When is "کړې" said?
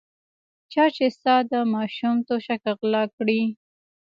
3.15-3.41